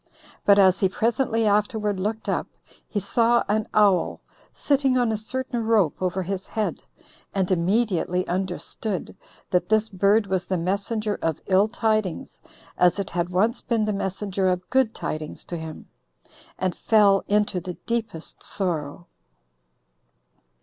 But 0.43 0.57
as 0.57 0.79
he 0.79 0.89
presently 0.89 1.45
afterward 1.45 1.99
looked 1.99 2.27
up, 2.27 2.47
he 2.87 2.99
saw 2.99 3.43
an 3.47 3.67
owl 3.71 4.21
21 4.49 4.49
sitting 4.53 4.97
on 4.97 5.11
a 5.11 5.15
certain 5.15 5.63
rope 5.63 6.01
over 6.01 6.23
his 6.23 6.47
head, 6.47 6.81
and 7.35 7.51
immediately 7.51 8.27
understood 8.27 9.15
that 9.51 9.69
this 9.69 9.89
bird 9.89 10.25
was 10.25 10.47
the 10.47 10.57
messenger 10.57 11.19
of 11.21 11.39
ill 11.45 11.67
tidings, 11.67 12.41
as 12.79 12.97
it 12.97 13.11
had 13.11 13.29
once 13.29 13.61
been 13.61 13.85
the 13.85 13.93
messenger 13.93 14.49
of 14.49 14.67
good 14.71 14.95
tidings 14.95 15.45
to 15.45 15.55
him; 15.55 15.87
and 16.57 16.73
fell 16.75 17.23
into 17.27 17.59
the 17.61 17.75
deepest 17.85 18.41
sorrow. 18.41 19.05